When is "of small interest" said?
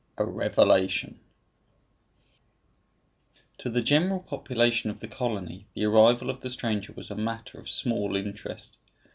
7.59-8.77